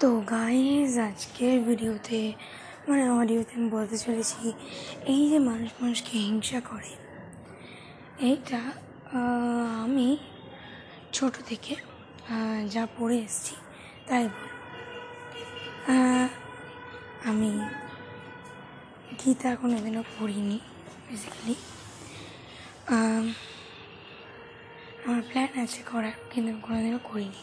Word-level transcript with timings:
তো 0.00 0.08
গাইজ 0.34 0.92
আজকের 1.08 1.56
ভিডিওতে 1.68 2.20
মানে 2.88 3.04
অডিওতে 3.18 3.52
আমি 3.58 3.68
বলতে 3.76 3.96
চলেছি, 4.04 4.40
এই 5.12 5.22
যে 5.30 5.38
মানুষ 5.50 5.70
মানুষকে 5.80 6.14
হিংসা 6.26 6.60
করে, 6.70 6.92
এইটা 8.28 8.60
আমি 9.84 10.08
ছোট 11.16 11.34
থেকে 11.48 11.74
যা 12.74 12.84
পড়ে 12.96 13.16
এসেছি, 13.26 13.54
তাই 14.08 14.24
বল। 14.34 14.50
আমি 17.30 17.50
গীতা 19.20 19.50
কোনোদিনও 19.60 20.02
পড়িনি 20.16 20.58
বেসিক্যালি 21.06 21.56
আমার 25.04 25.22
প্ল্যান 25.30 25.52
আছে 25.64 25.80
করার, 25.90 26.16
কিন্তু 26.30 26.52
কোনোদিনও 26.66 27.00
করিনি। 27.10 27.42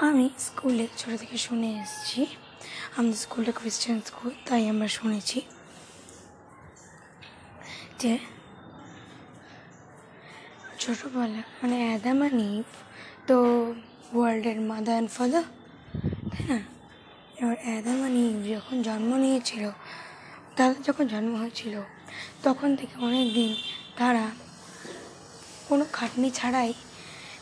আমি 0.00 0.30
স্কুলে 0.38 0.88
ছোটো 0.98 1.16
থেকে 1.16 1.36
শুনে 1.36 1.80
এসেছি। 1.82 2.26
আমাদের 2.96 3.16
স্কুলটা 3.16 3.52
খ্রিস্টান 3.52 4.00
স্কুল 4.00 4.30
তাই 4.46 4.68
আমরা 4.68 4.88
শুনেছি 4.88 5.40
যে 7.98 8.18
ছোটোবেলা 10.78 11.42
মানে 11.62 11.76
অ্যাদাম 11.88 12.22
আর 12.22 12.62
তো 13.26 13.36
ওয়ার্ল্ডের 14.12 14.60
মাদার 14.60 14.92
অ্যান্ড 14.92 15.10
ফাদার 15.10 15.42
তাই 16.30 16.44
না? 16.46 16.58
এবার 17.40 17.56
অ্যাদাম 17.62 18.02
আর 18.02 18.48
যখন 18.48 18.82
জন্ম 18.82 19.16
নিয়েছিল, 19.16 19.70
তাদের 20.56 20.82
যখন 20.82 21.06
জন্ম 21.06 21.40
হয়েছিল, 21.40 21.82
তখন 22.42 22.76
থেকে 22.76 22.98
অনেক 22.98 23.34
দিন 23.34 23.56
তারা 23.96 24.30
কোনো 25.68 25.86
খাটনি 25.92 26.30
ছাড়াই 26.30 26.74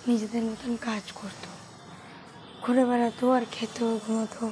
নিজেদের 0.09 0.43
মতন 0.43 0.77
কাজ 0.77 1.13
করতো। 1.13 1.54
ঘুরে 2.65 2.85
বেড়াতো 2.85 3.33
আর 3.33 3.43
খেত 3.53 3.99
ঘুমোতো 4.07 4.51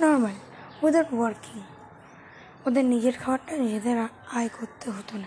নর্মাল 0.00 0.36
উইদাউট 0.82 1.14
ওয়ার্কিং 1.14 1.60
ওদের 2.66 2.84
নিজের 2.84 3.12
খাবারটা 3.12 3.56
নিজেদের 3.56 3.96
আয় 4.32 4.48
করতে 4.48 4.90
হতো 4.90 5.16
না। 5.16 5.26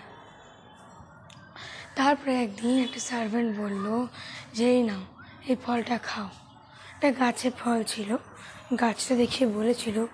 তারপরে 1.96 2.42
একদিন 2.42 2.84
একটা 2.84 3.00
সার্ভেন্ট 3.00 3.58
বলল 3.58 4.06
যে, 4.54 4.70
এই 4.70 4.82
নাও, 4.82 5.00
এই 5.46 5.56
ফলটা 5.66 5.98
খাও। 5.98 6.28
একটা 6.94 7.12
গাছে 7.12 7.50
ফল 7.50 7.82
ছিল। 7.82 8.16
গাছটা 8.80 9.14
দেখে 9.14 9.46
বলেছিল, 9.46 10.06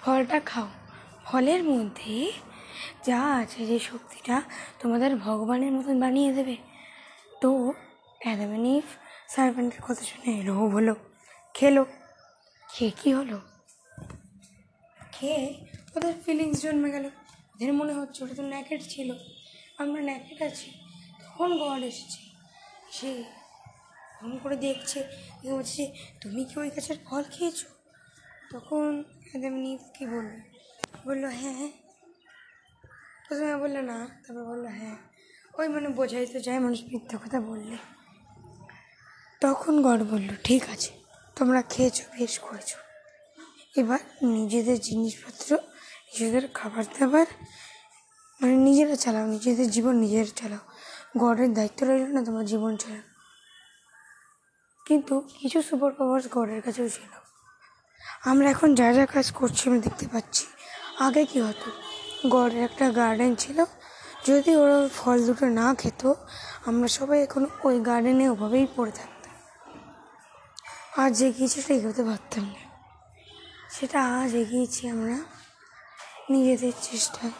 ফলটা 0.00 0.40
খাও। 0.40 0.68
ফলের 1.24 1.64
মধ্যে 1.64 2.32
যা 3.06 3.20
আছে, 3.22 3.66
যে 3.66 3.78
শক্তিটা 3.78 4.42
তোমাদের 4.78 5.16
ভগবানের 5.16 5.72
মতন 5.72 6.00
বানিয়ে 6.00 6.32
দেবে। 6.32 6.56
তো 7.40 7.72
অ্যাদামানি 8.18 8.82
সার্ভেন্টের 9.28 9.82
কথা 9.82 10.04
শুনে 10.04 10.38
এলো, 10.38 10.54
ও 10.58 10.68
বলো 10.68 10.94
খেলো। 11.54 11.86
খেয়ে 12.68 12.90
কী 12.90 13.14
হলো? 13.14 13.40
খেয়ে 15.12 15.54
ওদের 15.96 16.14
ফিলিংস 16.26 16.62
জন্মে 16.62 16.90
গেল। 16.90 17.06
ওদের 17.54 17.72
মনে 17.72 17.92
হচ্ছে 17.92 18.24
ওটা 18.24 18.34
তো 18.34 18.42
ন্যাকেট 18.42 18.82
ছিল। 18.82 19.12
আমরা 19.78 20.02
ন্যাকেট 20.02 20.42
আছি। 20.42 20.70
তখন 21.22 21.58
গড 21.58 21.82
এসেছে। 21.82 22.20
সে 22.92 23.24
ফোন 24.20 24.38
করে 24.38 24.56
দেখছে। 24.56 25.04
বলছে 25.44 25.92
তুমি 26.20 26.44
কি 26.44 26.60
ওই 26.60 26.70
গাছের 26.70 26.96
ফল 27.04 27.22
খেয়েছো? 27.30 27.68
তখন 28.50 29.04
একদম 29.34 29.52
নিফ 29.52 29.80
কি 29.94 30.06
বলল? 30.06 30.40
বলল 31.06 31.24
হ্যাঁ। 31.24 31.70
প্রথমে 33.28 33.56
বলল 33.56 33.76
না। 33.80 34.08
তারপর 34.26 34.44
বলল 34.44 34.66
হ্যাঁ। 34.66 34.96
ওই 35.58 35.68
মানে 35.68 35.88
বোঝাই 35.88 36.26
তো 36.26 36.40
যায় 36.40 36.58
মানুষ 36.58 36.82
মিথ্যা 36.82 37.18
কথা 37.18 37.40
বললে। 37.40 37.76
তখন 39.40 39.82
গড 39.82 40.02
বলল 40.02 40.28
ঠিক 40.44 40.70
আছে। 40.70 41.01
তোমরা 41.36 41.62
খেয়েছো, 41.62 42.04
বেশ 42.18 42.38
করেছ। 42.38 42.70
এবার 43.76 43.98
নিজেদের 44.22 44.80
জিনিসপত্র, 44.80 45.54
নিজেদের 45.54 46.48
খাবার 46.48 46.84
দাবার 47.00 47.26
মানে 48.40 48.54
নিজেরা 48.56 48.96
চালাও, 48.96 49.26
নিজেদের 49.26 49.70
জীবন 49.70 49.94
নিজেরা 49.96 50.32
চালাও। 50.36 50.58
গডের 51.18 51.54
দায়িত্ব 51.54 51.86
রইল 51.86 52.06
না 52.06 52.24
তোমার 52.24 52.44
জীবন 52.44 52.76
চালাও 52.76 53.12
কিন্তু 54.86 55.28
কিছু 55.38 55.62
সুপার 55.62 55.92
পাওয়ার্স 55.92 56.26
গডের 56.30 56.62
কাছেও 56.62 56.88
ছিল। 56.88 57.12
আমরা 58.24 58.50
এখন 58.50 58.74
যা 58.74 58.92
যা 58.92 59.06
কাজ 59.06 59.32
করছি 59.32 59.70
আমি 59.70 59.80
দেখতে 59.80 60.06
পাচ্ছি। 60.12 60.46
আগে 60.98 61.24
কি 61.24 61.40
হতো? 61.40 61.70
গড়ের 62.28 62.62
একটা 62.64 62.90
গার্ডেন 62.90 63.34
ছিল। 63.34 63.64
যদি 64.26 64.56
ওরা 64.56 64.88
ফল 64.96 65.26
দুটো 65.26 65.46
না 65.46 65.74
খেত, 65.74 66.12
আমরা 66.66 66.88
সবাই 66.88 67.22
এখন 67.22 67.46
ওই 67.64 67.80
গার্ডেনে 67.80 68.28
ওভাবেই 68.28 68.66
পড়ে 68.76 68.90
থাকতাম। 68.90 69.21
আজ 70.92 71.22
এগিয়েছি 71.22 71.60
সেটা 71.60 71.72
এগোতে 71.74 72.02
পারতাম 72.04 72.44
না। 72.44 72.62
সেটা 73.70 73.98
আজ 74.20 74.34
এগিয়েছি 74.34 74.88
আমরা 74.88 75.16
নিজেদের 76.30 76.72
চেষ্টায়। 76.82 77.34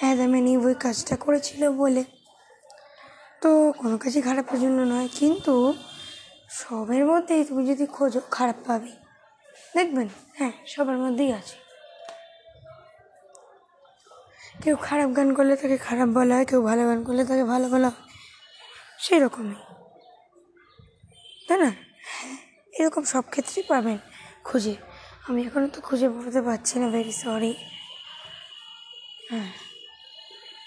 অ্যাদামে 0.00 0.40
নিয়ে 0.40 0.58
ওই 0.58 0.74
কাজটা 0.74 1.16
করেছিল 1.16 1.62
বলে। 1.70 2.04
তো 3.42 3.50
কোনো 3.78 3.98
কাজই 3.98 4.20
খারাপের 4.22 4.58
জন্য 4.60 4.78
নয়, 4.92 5.08
কিন্তু 5.20 5.54
সবের 6.50 7.02
মধ্যেই 7.06 7.44
তুমি 7.44 7.62
যদি 7.66 7.84
খোঁজো, 7.86 8.20
খারাপ 8.30 8.56
পাবে। 8.66 8.92
দেখবেন 9.76 10.08
হ্যাঁ 10.38 10.52
সবার 10.66 10.98
মধ্যেই 10.98 11.32
আছে। 11.32 11.56
কেউ 14.62 14.76
খারাপ 14.76 15.10
গান 15.16 15.28
করলে 15.34 15.56
তাকে 15.56 15.76
খারাপ 15.76 16.08
বলা 16.08 16.34
হয়, 16.34 16.46
কেউ 16.46 16.60
ভালো 16.62 16.82
গান 16.86 17.00
করলে 17.04 17.22
তাকে 17.24 17.44
ভালো 17.44 17.68
বলা 17.68 17.88
হয়। 17.88 18.04
সেই 18.98 19.18
রকমই 19.20 19.58
তাই 21.48 21.58
না? 21.62 21.70
হ্যাঁ 22.10 22.35
এরকম 22.80 23.02
সব 23.12 23.24
ক্ষেত্রেই 23.32 23.64
পাবেন 23.72 23.98
খুঁজে। 24.48 24.74
আমি 25.26 25.38
এখনও 25.46 25.68
তো 25.74 25.78
খুঁজে 25.88 26.06
বলতে 26.16 26.40
পারছি 26.48 26.74
না 26.80 26.86
ভেরি 26.94 27.14
সরি 27.22 27.52
হ্যাঁ 29.30 29.50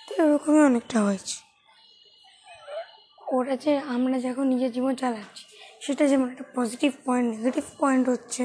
তো 0.06 0.12
এরকমই 0.24 0.62
অনেকটা 0.70 0.98
হয়েছে। 1.08 1.38
ওরা 3.38 3.56
যে 3.64 3.72
আমরা 3.96 4.16
যখন 4.26 4.46
নিজের 4.54 4.72
জীবন 4.76 4.94
চালাচ্ছি, 5.02 5.44
সেটা 5.86 6.04
যেমন 6.12 6.28
একটা 6.34 6.46
পজিটিভ 6.58 6.92
পয়েন্ট 7.06 7.28
নেগেটিভ 7.36 7.66
পয়েন্ট 7.82 8.06
হচ্ছে, 8.14 8.44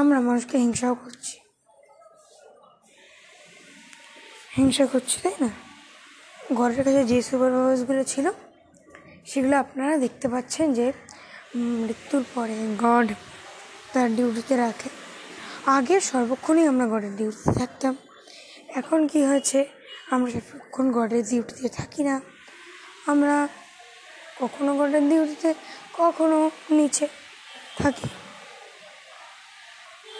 আমরা 0.00 0.18
মানুষকে 0.28 0.56
হিংসাও 0.64 0.94
করছি। 1.02 1.36
হিংসা 4.56 4.84
করছি, 4.92 5.16
তাই 5.24 5.36
না? 5.44 5.50
ঘরের 6.58 6.80
কাছে 6.86 7.02
যে 7.10 7.16
সুপার 7.28 7.50
পাওয়ার্সগুলো 7.54 8.02
ছিল, 8.12 8.26
সেগুলো 9.30 9.54
আপনারা 9.64 9.94
দেখতে 10.04 10.26
পাচ্ছেন 10.32 10.66
যে 10.78 10.86
মৃত্যুর 11.56 12.24
পরে 12.34 12.76
গড 12.78 13.12
তার 13.92 14.16
ডিউটিতে 14.16 14.56
রাখে। 14.56 14.88
আগে 15.66 16.00
সর্বক্ষণই 16.00 16.66
আমরা 16.66 16.86
গডের 16.86 17.16
ডিউটিতে 17.16 17.58
থাকতাম। 17.58 17.96
এখন 18.68 19.06
কি 19.06 19.24
হয়েছে? 19.24 19.64
আমরা 20.10 20.30
সর্বক্ষণ 20.30 20.92
গডের 20.92 21.24
ডিউটিতে 21.24 21.68
থাকি 21.68 22.02
না। 22.02 22.20
আমরা 23.06 23.48
কখনো 24.40 24.76
গডের 24.76 25.08
ডিউটিতে, 25.08 25.54
কখনো 25.92 26.50
নিচে 26.70 27.08
থাকি। 27.78 28.08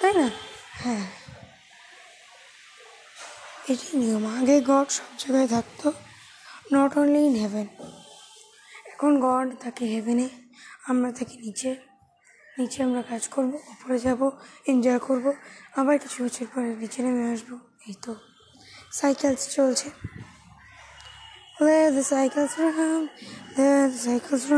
তাই 0.03 0.15
না? 0.15 0.31
হ্যাঁ। 0.73 1.07
এটাই 3.69 3.99
নিয়ম। 3.99 4.41
আগে 4.41 4.61
গড 4.61 4.89
সব 4.89 5.19
জায়গায় 5.19 5.49
থাকতো, 5.49 5.93
নট 6.73 6.99
অনলি 6.99 7.19
ইন 7.19 7.35
হেভেন। 7.35 7.67
এখন 8.87 9.21
গড 9.21 9.57
থাকে 9.61 9.85
হেভেনে 9.85 10.48
আমরা 10.89 11.13
থাকি 11.13 11.37
নিচে। 11.37 11.77
নিচে 12.59 12.83
আমরা 12.83 13.03
কাজ 13.03 13.29
করব, 13.29 13.55
উপরে 13.55 13.99
যাব 13.99 14.31
এনজয় 14.67 14.99
করব। 14.99 15.33
আবার 15.77 15.99
কিছু 15.99 16.25
বছর 16.25 16.47
পরে 16.55 16.77
নিচে 16.77 17.03
নেমে 17.03 17.33
আসব। 17.33 17.59
এই 17.87 17.95
তো 18.03 18.15
সাইকেলস 18.93 19.55
চলছে। 19.55 19.91
The 23.57 23.89
cycles. 24.11 24.53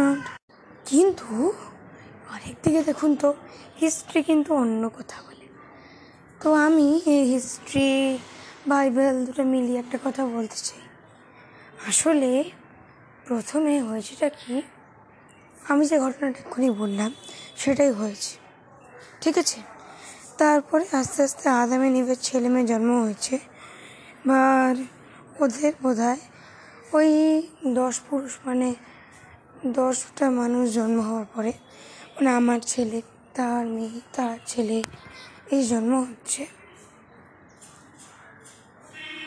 কিন্তু 0.85 1.53
আরেক 2.31 2.57
দিকে 2.63 2.83
দেখুন 2.83 3.17
তো 3.17 3.35
হিস্ট্রি 3.81 4.23
কিন্তু 4.23 4.55
অন্য 4.55 4.89
কথা 4.89 5.23
বলে। 5.23 5.49
তো 6.41 6.55
আমি 6.55 7.01
এই 7.07 7.25
হিস্ট্রি 7.25 8.19
বাইবেল 8.67 9.25
দুটো 9.25 9.43
মিলিয়ে 9.43 9.79
একটা 9.79 9.99
কথা 10.05 10.27
বলতে 10.27 10.57
চাই। 10.57 10.81
আসলে 11.89 12.51
প্রথমে 13.25 13.83
হয়েছেটা 13.83 14.29
কি? 14.29 14.63
আমি 15.71 15.85
যে 15.91 15.97
ঘটনাটা 16.05 16.39
এক্ষুনি 16.45 16.69
বললাম, 16.83 17.11
সেটাই 17.63 17.93
হয়েছে। 18.01 18.33
ঠিক 19.23 19.35
আছে? 19.43 19.59
তারপরে 20.41 20.85
আস্তে 21.01 21.19
আস্তে 21.27 21.47
আদামে 21.63 21.89
নিবের 21.97 22.19
ছেলে 22.27 22.49
মেয়ে 22.55 22.67
জন্ম 22.73 22.91
হয়েছে। 23.05 23.35
এবার 24.23 24.75
ওদের 25.43 25.73
বোধ 25.83 25.99
হয় 26.07 26.23
ওই 26.97 27.11
দশ 27.79 27.95
পুরুষ 28.07 28.35
মানে 28.47 28.69
দশটা 29.79 30.27
মানুষ 30.41 30.65
জন্ম 30.79 30.99
হওয়ার 31.09 31.27
পরে 31.35 31.53
মানে 32.15 32.31
আমার 32.41 32.61
ছেলে, 32.73 32.99
তার 33.37 33.65
মেয়ে, 33.75 34.01
তার 34.17 34.37
ছেলে, 34.47 34.79
এই 35.55 35.63
জন্ম 35.71 35.93
হচ্ছে। 36.09 36.43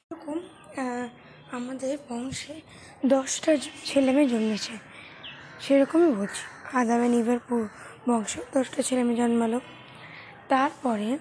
এরকম 0.01 0.37
আমাদের 1.57 1.93
বংশে 2.09 2.55
দশটা 3.13 3.51
ছেলে 3.85 4.11
মেয়ে 4.15 4.29
জন্মেছে। 4.33 4.75
সেরকমই 5.67 6.11
বলছি 6.11 6.77
আদামে 6.77 7.09
নিবের 7.09 7.39
পু- 7.49 7.67
বংশ, 8.09 8.37
দশটা 8.53 8.81
ছেলে 8.81 9.03
মেয়ে 9.03 9.17
জন্মালো। 9.17 9.59
তারপরে 10.49 11.17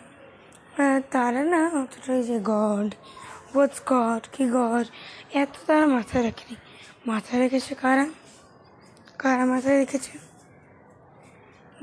তারা 1.11 1.44
না 1.44 1.71
অতটা 1.83 2.23
যে 2.23 2.41
গড, 2.43 2.94
হোয়াটস 3.55 3.81
গড, 3.87 4.29
কি 4.33 4.49
গড, 4.49 4.87
এত 5.33 5.49
তারা 5.67 5.87
মাথায় 5.87 6.25
রাখেনি। 6.25 6.56
মাথায় 7.06 7.43
রেখেছে 7.43 7.75
কারা? 7.75 8.06
কারা 9.19 9.44
মাথায় 9.44 9.79
রেখেছে? 9.79 10.19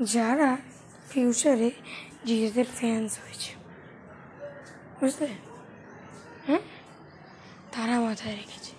যারা 0.02 0.56
ফিউচারে 1.10 1.70
জিজেদের 2.24 2.64
ফ্যান্স 2.76 3.18
হয়েছে। 3.18 3.52
বুঝলে? 5.00 5.28
হ্যাঁ? 6.46 6.60
তারা 7.72 8.00
মাথায় 8.00 8.36
রেখেছে। 8.36 8.72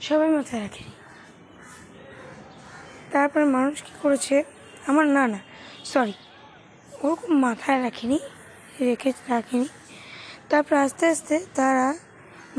সবাই 0.00 0.28
মাথায় 0.28 0.62
রাখেনি। 0.62 0.99
তারপর 3.12 3.42
মানুষ 3.56 3.76
কী 3.86 3.92
করেছে? 4.02 4.36
আমার 4.90 5.06
না 5.16 5.24
না 5.32 5.40
সরি 5.92 6.14
ওরকম 7.02 7.32
মাথায় 7.46 7.78
রাখিনি, 7.82 8.18
রেখে 8.80 9.10
রাখিনি। 9.34 9.68
তারপর 10.50 10.74
আস্তে 10.84 11.04
আস্তে 11.06 11.36
তারা 11.54 11.86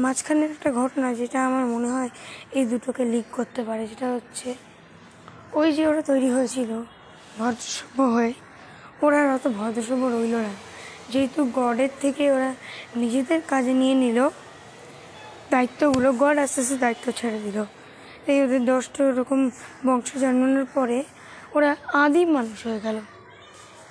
মাঝখানের 0.03 0.49
একটা 0.55 0.69
ঘটনা 0.71 1.07
যেটা 1.19 1.39
আমার 1.47 1.65
মনে 1.65 1.89
হয় 1.95 2.09
এই 2.57 2.63
দুটোকে 2.65 3.03
লিক 3.13 3.27
করতে 3.37 3.61
পারে 3.67 3.83
যেটা 3.87 4.07
হচ্ছে 4.15 4.49
ওই 5.59 5.69
যে 5.75 5.83
ওরা 5.87 6.01
তৈরি 6.01 6.29
হয়েছিল 6.35 6.71
ভদ্রসভ্য 7.39 7.97
হয়ে, 8.15 8.33
ওরা 9.03 9.17
আর 9.23 9.29
অত 9.35 9.45
ভদ্রসভ্য 9.59 10.03
রইল 10.15 10.35
না। 10.47 10.53
যেহেতু 11.11 11.39
গডের 11.57 11.91
থেকে 12.01 12.23
ওরা 12.35 12.51
নিজেদের 12.95 13.39
কাজে 13.51 13.73
নিয়ে 13.73 13.95
নিল, 14.03 14.19
দায়িত্বগুলো 15.51 16.09
গড 16.21 16.35
আস্তে 16.43 16.59
আস্তে 16.61 16.75
দায়িত্ব 16.77 17.05
ছেড়ে 17.19 17.39
দিল। 17.45 17.57
এই 18.27 18.41
ওদের 18.41 18.65
দশটা 18.65 19.03
ওরকম 19.03 19.49
বংশ 19.85 20.09
জন্মানোর 20.17 20.67
পরে 20.75 21.03
ওরা 21.55 21.75
আদিম 21.93 22.27
মানুষ 22.31 22.65
হয়ে 22.67 22.79
গেল। 22.79 22.97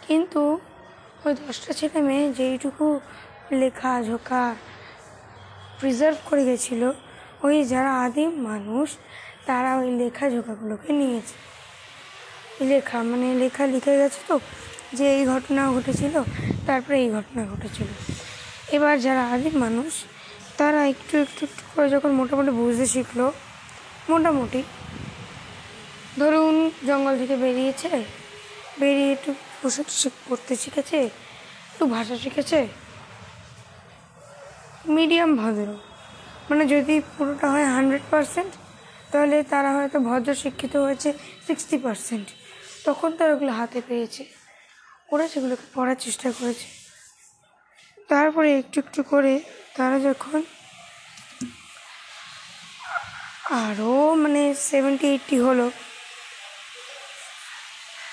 কিন্তু 0.07 0.61
ওই 1.25 1.35
দশটা 1.35 1.73
ছেলে 1.73 2.01
মেয়ে 2.01 2.33
যেইটুকু 2.33 3.01
লেখা, 3.53 4.03
ঝোঁকা 4.03 4.55
প্রিজার্ভ 5.79 6.17
করে 6.29 6.45
গেছিল, 6.45 6.93
ওই 7.43 7.65
যারা 7.65 7.91
আদিম 8.05 8.31
মানুষ, 8.31 8.97
তারা 9.47 9.77
ওই 9.77 9.91
লেখা 9.97 10.31
ঝোঁকাগুলোকে 10.31 10.93
নিয়েছে। 10.93 11.35
লেখা 12.65 13.03
মানে 13.03 13.35
লেখা 13.35 13.67
লিখে 13.67 13.99
গেছে 13.99 14.21
তো, 14.29 14.41
যে 14.95 15.17
এই 15.17 15.27
ঘটনা 15.27 15.73
ঘটেছিল, 15.73 16.23
তারপরে 16.67 16.97
এই 17.05 17.11
ঘটনা 17.11 17.45
ঘটেছিল। 17.45 17.89
এবার 18.73 19.01
যারা 19.01 19.23
আদিম 19.27 19.59
মানুষ, 19.59 19.93
তারা 20.57 20.87
একটু 20.87 21.19
একটু 21.19 21.45
একটু 21.45 21.63
করে 21.75 21.91
যখন 21.91 22.11
মোটামুটি 22.11 22.51
বুঝতে 22.51 22.87
শিখলো 22.87 23.33
মোটামুটি। 24.11 24.61
ধরুন, 26.19 26.57
জঙ্গল 26.87 27.15
থেকে 27.19 27.37
বেরিয়েছে, 27.37 27.91
বেরিয়ে 28.81 29.13
একটু 29.13 29.31
পোশাক 29.61 30.13
পরতে 30.29 30.55
শিখেছে, 30.63 30.99
একটু 31.71 31.85
ভাষা 31.87 32.17
শিখেছে। 32.25 32.59
মিডিয়াম 34.89 35.31
ভদ্র। 35.41 35.69
মানে 36.51 36.65
যদি 36.67 36.95
পুরোটা 37.19 37.47
হয় 37.53 37.67
হান্ড্রেড 37.75 38.05
পারসেন্ট, 38.11 38.53
তাহলে 39.13 39.37
তারা 39.43 39.71
হয়তো 39.77 39.99
ভদ্র 40.01 40.31
শিক্ষিত 40.35 40.75
হয়েছে 40.77 41.09
সিক্সটি 41.47 41.77
পারসেন্ট। 41.79 42.29
তখন 42.85 43.11
তারা 43.19 43.33
ওগুলো 43.35 43.53
হাতে 43.53 43.81
পেয়েছে। 43.89 44.23
ওরা 45.13 45.25
সেগুলোকে 45.29 45.67
পড়ার 45.75 45.97
চেষ্টা 46.01 46.29
করেছে। 46.39 46.67
তারপরে 48.09 48.51
একটু 48.59 48.77
একটু 48.81 49.01
করে 49.03 49.35
তারা 49.77 49.97
যখন 50.09 50.39
আরও 53.51 54.15
মানে 54.15 54.55
সেভেন্টি 54.55 55.07
এইটটি 55.07 55.41
হলো। 55.41 55.71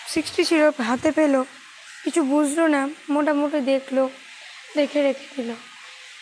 সিক্সটি 0.08 0.46
ছিল, 0.46 0.82
হাতে 0.82 1.12
পেল। 1.12 1.44
কিছু 2.04 2.24
বুঝলো 2.24 2.68
না, 2.68 2.90
মোটামুটি 3.10 3.62
দেখল, 3.62 4.08
দেখে 4.76 5.02
রেখে 5.02 5.42
দিল। 5.42 5.54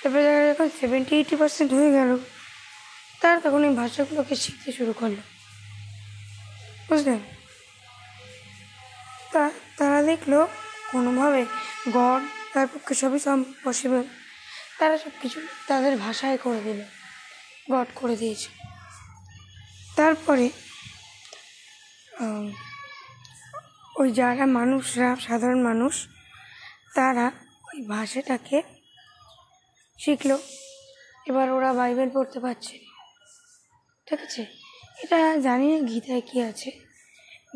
তারপরে 0.03 0.23
দেখা 0.23 0.45
যখন 0.47 0.69
সেভেন্টি 0.79 1.15
এইটি 1.15 1.35
পার্সেন্ট 1.35 1.73
হয়ে 1.73 1.91
গেল। 1.91 2.17
তারা 3.21 3.39
তখন 3.39 3.63
এই 3.63 3.75
ভাষাগুলোকে 3.75 4.35
শিখতে 4.35 4.71
শুরু 4.71 4.93
করল। 4.93 5.15
বুঝলেন? 6.89 7.19
তা, 9.31 9.51
তারা 9.77 10.03
দেখল 10.03 10.45
কোনোভাবে 10.91 11.45
গড, 11.93 12.21
তার 12.53 12.67
পক্ষে 12.67 12.95
সবই 12.95 13.19
সব 13.19 13.39
পসিবল 13.63 14.03
তারা 14.79 14.97
সব 14.97 15.09
কিছু 15.21 15.41
তাদের 15.67 15.97
ভাষায় 15.97 16.37
করে 16.37 16.61
দিল। 16.61 16.81
গড 17.71 17.85
করে 17.95 18.15
দিয়েছে। 18.15 18.64
তারপরে 19.95 20.49
ওই 23.99 24.11
যারা 24.11 24.45
মানুষরা, 24.45 25.15
সাধারণ 25.15 25.61
মানুষ, 25.61 26.07
তারা 26.95 27.31
ওই 27.63 27.85
ভাষাটাকে 27.85 28.61
শিখল। 29.99 30.37
এবার 31.27 31.51
ওরা 31.51 31.73
বাইবেল 31.73 32.09
পড়তে 32.09 32.39
পারছে। 32.39 32.79
ঠিক 34.05 34.19
আছে? 34.21 34.45
এটা 35.03 35.37
জানি 35.37 35.67
না 35.73 35.87
গীতায় 35.87 36.21
কী 36.21 36.41
আছে? 36.41 36.71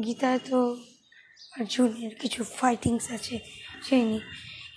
গীতায় 0.03 0.39
তো 0.39 0.57
অর্জুনের 1.59 2.15
কিছু 2.15 2.43
ফাইটিংস 2.43 3.11
আছে, 3.11 3.39
সেই 3.83 4.03
নিয়ে। 4.03 4.23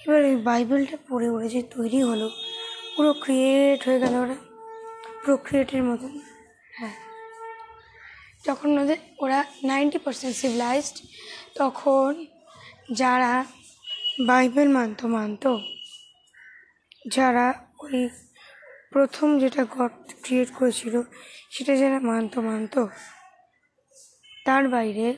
এবার 0.06 0.23
ওই 0.25 0.37
বাইবেলটা 0.37 0.97
পড়ে 1.09 1.29
ওরা 1.29 1.49
যে 1.49 1.62
তৈরি 1.62 2.03
হলো, 2.03 2.29
পুরো 2.97 3.12
ক্রিয়েট 3.12 3.81
হয়ে 3.88 4.00
গেল 4.00 4.14
ওরা। 4.14 4.37
প্রক্রিয়েটের 5.25 5.82
মতন। 5.82 6.20
হ্যাঁ। 6.70 7.01
যখন 8.47 8.69
ওদের, 8.79 8.99
ওরা 9.19 9.39
নাইনটি 9.71 9.99
পার্সেন্ট 10.05 10.35
সিভিলাইজড 10.41 10.97
তখন 11.61 12.09
যারা 12.93 13.33
বাইবেল 14.29 14.69
মানতো 14.79 15.05
মানতো। 15.09 15.50
যারা 17.17 17.47
ওই 17.85 17.99
প্রথম 18.93 19.29
যেটা 19.43 19.62
গড 19.77 19.94
ক্রিয়েট 20.23 20.50
করেছিল, 20.59 20.94
সেটা 21.50 21.73
যারা 21.77 21.99
মানতো 22.11 22.39
মানতো। 22.49 22.81
তার 24.47 24.65
বাইরে 24.69 25.09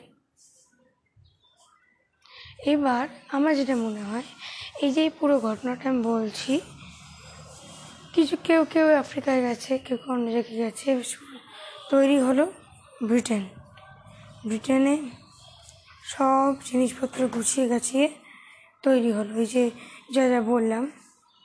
এবার 2.73 3.05
আমার 3.35 3.53
যেটা 3.59 3.75
মনে 3.75 4.01
হয়, 4.09 4.27
এই 4.83 4.91
যে 4.95 5.03
পুরো 5.19 5.35
ঘটনাটা 5.39 5.85
আমি 5.89 6.01
বলছি, 6.13 6.53
কিছু 8.13 8.35
কেউ 8.47 8.61
কেউ 8.73 8.85
আফ্রিকায় 9.03 9.41
গেছে, 9.41 9.71
কেউ 9.85 9.97
কেউ 10.01 10.11
অন্য 10.15 10.25
জায়গায় 10.35 10.57
গেছে, 10.63 10.87
তৈরি 11.91 12.17
হলো 12.27 12.45
ব্রিটেন। 13.03 13.45
ব্রিটেনে 14.45 15.09
সব 16.03 16.55
জিনিসপত্র 16.65 17.27
গুছিয়ে 17.27 17.69
গাছিয়ে 17.69 18.09
তৈরি 18.83 19.11
হলো। 19.11 19.35
ওই 19.35 19.45
যে 19.45 19.71
যা 20.11 20.27
যা 20.27 20.41
বললাম, 20.41 20.91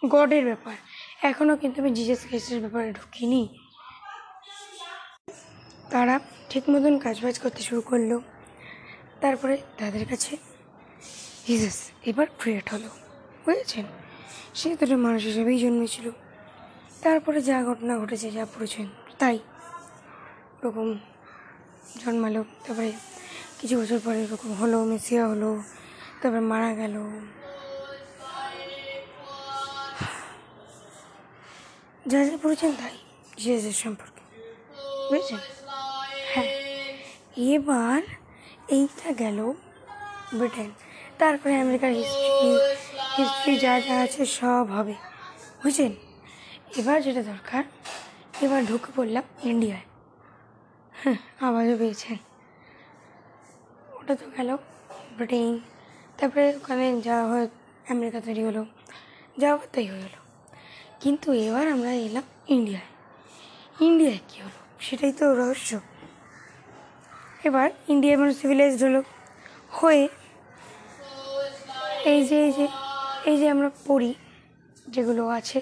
গডের 0.06 0.44
ব্যাপার। 0.44 0.76
এখনও 1.22 1.56
কিন্তু 1.56 1.80
আমি 1.80 1.90
জিজাস 1.90 2.26
ক্রাইস্টের 2.26 2.60
ব্যাপারে 2.60 2.92
ঢুকিনি। 2.92 3.58
তারা 5.90 6.20
ঠিক 6.50 6.70
মতন 6.70 6.98
কাজবাজ 6.98 7.38
করতে 7.38 7.62
শুরু 7.62 7.80
করল। 7.80 8.18
তারপরে 9.20 9.56
তাদের 9.78 10.08
কাছে 10.08 10.36
জিজাস 11.46 11.90
এবার 12.06 12.26
ক্রিয়েট 12.38 12.72
হলো। 12.72 12.88
বুঝেছেন? 13.46 13.84
সে 14.54 14.76
দুটো 14.76 14.96
মানুষ 14.96 15.24
হিসেবেই 15.24 15.58
জন্মেছিল। 15.58 16.10
তারপরে 17.02 17.42
যা 17.42 17.64
ঘটনা 17.64 17.98
ঘটেছে, 17.98 18.30
যা 18.30 18.44
পড়েছেন, 18.44 18.86
তাই। 19.18 19.38
ওরকম 20.62 20.98
জন্মালো, 21.98 22.44
তারপরে 22.66 22.92
কিছু 23.60 23.80
বছর 23.80 23.98
পরে 24.04 24.22
এরকম 24.22 24.52
হলো, 24.52 24.84
মেসিয়া 24.84 25.28
হলো, 25.28 25.62
তারপরে 26.22 26.40
মারা 26.40 26.74
গেল। 26.74 27.20
যা 32.06 32.24
যা 32.24 32.38
পড়েছেন 32.42 32.72
তাই 32.72 32.98
জিজাসের 33.36 33.72
সম্পর্কে। 33.72 34.20
বুঝেছেন? 35.10 35.38
হ্যাঁ। 36.34 36.46
এবার 37.36 38.02
এইটা 38.68 39.12
গেল 39.12 39.52
ব্রিটেন। 40.34 40.70
তারপরে 41.18 41.60
আমেরিকার 41.60 41.92
হিস্ট্রি 41.92 42.58
হিস্ট্রি 43.16 43.56
যা 43.56 43.80
যা 43.80 44.00
আছে 44.00 44.26
সব 44.26 44.66
হবে। 44.70 44.94
বুঝছেন? 45.62 45.92
এবার 46.76 47.02
যেটা 47.02 47.22
দরকার, 47.22 47.64
এবার 48.42 48.66
ঢুকে 48.66 48.92
পড়লাম 48.96 49.22
ইন্ডিয়ায়। 49.42 49.82
হ্যাঁ 51.02 51.16
আওয়াজও 51.40 51.76
পেয়েছেন 51.78 52.16
ওটা 53.92 54.16
তো 54.16 54.26
গেল। 54.36 54.56
ব্রিটেন 55.16 55.60
তারপরে 56.18 56.56
ওখানে 56.56 57.00
যাওয়া 57.00 57.28
হয়, 57.28 57.48
আমেরিকা 57.90 58.20
তৈরি 58.20 58.44
হলো। 58.44 58.66
যাওয়া 59.38 59.66
তাই 59.72 59.86
হয়ে 59.86 60.00
গেলো। 60.00 60.20
কিন্তু 61.00 61.32
এবার 61.32 61.68
আমরা 61.68 61.92
এলাম 61.92 62.22
ইন্ডিয়ায়। 62.48 62.88
ইন্ডিয়ায় 63.80 64.18
কী 64.28 64.40
হলো? 64.40 64.60
সেটাই 64.80 65.12
তো 65.12 65.34
রহস্য। 65.34 65.80
এবার 67.44 67.70
ইন্ডিয়া 67.88 68.18
মানে 68.18 68.34
সিভিলাইজড 68.34 68.82
হলো। 68.82 69.02
হয়ে 69.70 70.08
এই 72.04 72.24
যে 72.26 72.44
এই 72.44 72.52
যে 72.52 72.68
এই 73.24 73.36
যে 73.36 73.50
আমরা 73.50 73.70
পড়ি, 73.86 74.14
যেগুলো 74.88 75.28
আছে, 75.28 75.60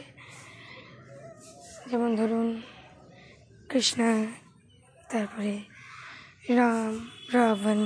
যেমন 1.86 2.16
ধরুন 2.16 2.62
কৃষ্ণা 3.68 4.26
তারপরে 5.12 5.54
রাম, 6.58 6.92
রাবণ, 7.34 7.80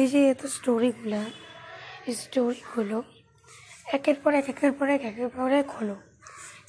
এই 0.00 0.06
যে 0.12 0.20
এত 0.32 0.42
স্টোরিগুলো 0.56 1.22
এই 2.08 2.14
স্টোরিগুলো 2.22 2.98
একের 3.96 4.16
পর 4.22 4.32
এক, 4.40 4.46
একের 4.48 4.72
পর 4.78 4.86
এক, 4.96 5.02
একের 5.10 5.28
পর 5.36 5.48
এক 5.60 5.68
হলো। 5.70 5.96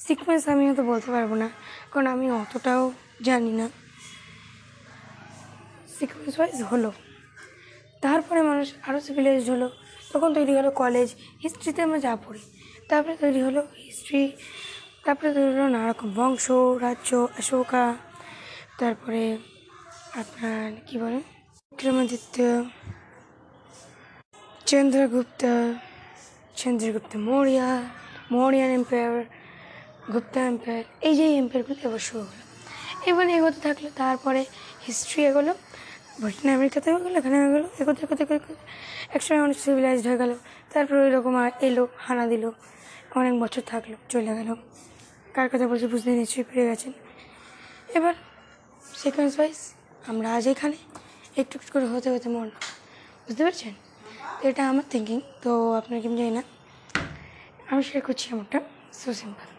সিকোয়েন্স 0.06 0.44
আমি 0.52 0.62
হয়তো 0.68 0.82
বলতে 0.82 1.08
পারব 1.14 1.30
না, 1.34 1.48
কারণ 1.90 2.06
আমি 2.14 2.26
অতটাও 2.40 2.82
জানি 3.22 3.52
না। 3.60 3.66
সিকোয়েন্স 5.98 6.34
ওয়াইজ 6.38 6.58
হলো। 6.62 6.90
তারপরে 8.04 8.40
মানুষ 8.42 8.68
আরও 8.88 8.98
সিভিলাইজড 9.06 9.48
হলো। 9.54 9.68
তখন 10.12 10.30
তৈরি 10.34 10.52
হলো 10.58 10.70
কলেজ 10.82 11.08
হিস্ট্রিতে 11.42 11.80
আমরা 11.82 11.98
যা 12.06 12.12
পড়ি। 12.24 12.42
তারপরে 12.88 13.14
তৈরি 13.16 13.40
হলো 13.46 13.60
হিস্ট্রি 13.86 14.22
তারপরে 15.04 15.28
তৈরি 15.34 15.50
হলো 15.54 15.68
নানা 15.68 15.88
রকম 15.90 16.08
বংশ, 16.18 16.46
রাজ্য, 16.84 17.10
অশোকা, 17.40 17.84
তারপরে 18.80 19.22
আপনার, 20.20 20.68
কী 20.86 20.96
বলে? 21.02 21.20
বিক্রমাদিত্য 21.72 22.36
চন্দ্রগুপ্ত 24.70 25.42
চন্দ্রগুপ্ত 26.60 27.12
মৌর্য, 27.28 27.58
মৌর্যান 28.34 28.70
এম্পায়ার, 28.78 29.14
গুপ্তা 30.12 30.40
এম্পায়ার, 30.50 30.84
এই 31.08 31.14
যে 31.18 31.24
এম্পায়ারগুলো 31.42 31.80
এবার 31.88 32.02
শুরু 32.08 32.22
হলো 32.30 32.42
এবার 33.10 33.26
এগোতে 33.36 33.60
থাকল, 33.66 33.84
তারপরে 34.00 34.40
হিস্ট্রি 34.86 35.20
এগোলো 35.30 35.52
ব্রিটেন 36.20 36.48
আমেরিকাতে 36.56 36.86
এগোলো 36.90 37.16
এখানে 37.20 37.36
এগোলো, 37.48 37.66
এগোতে 37.80 38.00
এগোতে 38.04 38.24
একসময় 39.16 39.40
অনেক 39.46 39.58
সিভিলাইজড 39.64 40.04
হয়ে 40.08 40.18
গেলো, 40.22 40.36
তারপরে 40.72 40.98
ওই 41.06 41.10
রকম 41.16 41.34
এলো, 41.68 41.84
হানা 42.04 42.24
দিল, 42.32 42.44
অনেক 43.18 43.34
বছর 43.42 43.62
থাকল, 43.72 43.92
চলে 44.12 44.32
গেল। 44.38 44.48
কার 45.34 45.46
কথা 45.52 45.64
বলছি 45.70 45.86
বুঝতে 45.92 46.10
নিশ্চয়ই 46.20 46.46
পেরে 46.50 46.64
গেছেন। 46.70 46.92
এবার 47.96 48.14
সিকোয়েন্স 49.02 49.34
ওয়াইজ 49.40 49.60
আমরা 50.10 50.28
আজ 50.36 50.44
এখানে 50.48 50.76
একটু 51.40 51.58
একটু 51.58 51.70
করে 51.72 51.86
হতে 51.86 52.08
হতে 52.10 52.28
মন 52.28 52.48
বুঝতে 53.26 53.42
পারছেন? 53.44 53.72
এটা 54.48 54.62
আমার 54.68 54.84
থিঙ্কিং 54.90 55.20
তো 55.42 55.50
আপনার 55.72 55.98
কি 56.00 56.08
জানি 56.08 56.32
না। 56.38 56.42
আমি 57.70 57.82
শেয়ার 57.82 58.06
করছি 58.06 58.26
আমারটা। 58.32 58.58
So 59.00 59.08
simple 59.20 59.51